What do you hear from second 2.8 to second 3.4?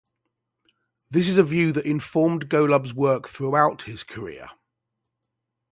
work